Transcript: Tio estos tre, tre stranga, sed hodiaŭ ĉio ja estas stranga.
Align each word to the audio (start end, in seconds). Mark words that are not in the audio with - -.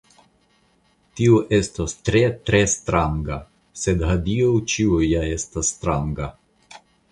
Tio 1.19 1.41
estos 1.57 1.93
tre, 2.09 2.21
tre 2.49 2.63
stranga, 2.73 3.39
sed 3.83 4.03
hodiaŭ 4.09 4.49
ĉio 4.75 5.01
ja 5.11 5.23
estas 5.37 5.73
stranga. 5.77 6.35